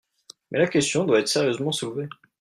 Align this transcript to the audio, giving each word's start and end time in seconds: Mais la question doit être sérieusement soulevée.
Mais 0.49 0.57
la 0.57 0.65
question 0.65 1.03
doit 1.05 1.19
être 1.19 1.27
sérieusement 1.27 1.71
soulevée. 1.71 2.09